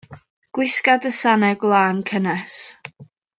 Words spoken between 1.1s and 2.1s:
sanau gwlân